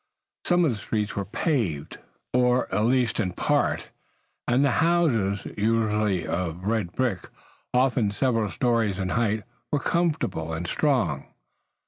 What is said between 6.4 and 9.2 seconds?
red brick, often several stories in